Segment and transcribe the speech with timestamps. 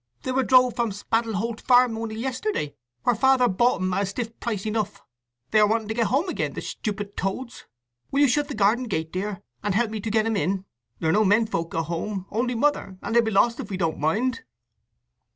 [0.23, 4.39] "They were drove from Spaddleholt Farm only yesterday, where Father bought 'em at a stiff
[4.39, 5.03] price enough.
[5.51, 7.67] They are wanting to get home again, the stupid toads!
[8.09, 10.65] Will you shut the garden gate, dear, and help me to get 'em in.
[10.97, 13.77] There are no men folk at home, only Mother, and they'll be lost if we
[13.77, 14.43] don't mind."